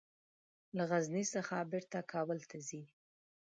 له 0.77 0.83
غزني 0.91 1.23
څخه 1.35 1.55
بیرته 1.71 1.99
کابل 2.13 2.39
ته 2.49 2.57
ځي. 2.67 2.81